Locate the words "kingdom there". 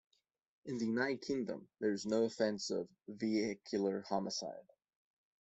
1.21-1.91